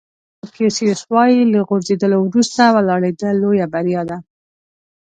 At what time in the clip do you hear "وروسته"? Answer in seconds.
2.23-2.61